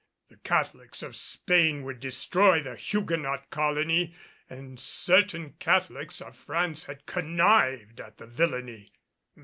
The 0.29 0.37
Catholics 0.37 1.03
of 1.03 1.15
Spain 1.15 1.83
would 1.83 1.99
destroy 1.99 2.59
the 2.59 2.75
Huguenot 2.75 3.51
colony 3.51 4.15
and 4.49 4.79
certain 4.79 5.51
Catholics 5.59 6.19
of 6.21 6.35
France 6.35 6.85
had 6.85 7.05
connived 7.05 7.99
at 8.01 8.17
the 8.17 8.25
villainy. 8.25 8.93